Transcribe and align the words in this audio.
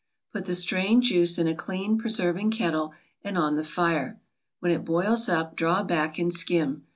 Put 0.33 0.45
the 0.45 0.55
strained 0.55 1.03
juice 1.03 1.37
in 1.37 1.47
a 1.47 1.53
clean 1.53 1.95
preserving 1.99 2.49
kettle 2.49 2.93
and 3.23 3.37
on 3.37 3.55
the 3.55 3.63
fire. 3.63 4.19
When 4.59 4.71
it 4.71 4.83
boils 4.83 5.29
up, 5.29 5.55
draw 5.55 5.83
back 5.83 6.17
and 6.17 6.33
skim. 6.33 6.87